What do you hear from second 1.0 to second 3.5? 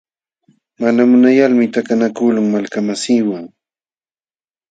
muyalmi takanakuqluu malkamasiiwan.